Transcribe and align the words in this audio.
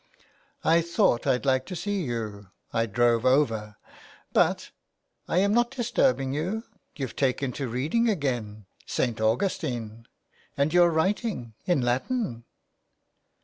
''"I 0.63 0.81
thought 0.81 1.27
I'd 1.27 1.45
like 1.45 1.63
to 1.67 1.75
see 1.75 2.01
you. 2.05 2.47
I 2.73 2.87
drove 2.87 3.23
over. 3.23 3.75
But— 4.33 4.71
I 5.27 5.37
am 5.37 5.53
not 5.53 5.69
disturbing 5.69 6.33
you... 6.33 6.63
You've 6.95 7.15
taken 7.15 7.51
to 7.51 7.67
reading 7.67 8.09
again. 8.09 8.65
St. 8.87 9.21
Augustine! 9.21 10.07
And 10.57 10.73
you're 10.73 10.89
writing 10.89 11.53
in 11.67 11.81
Latin 11.83 12.45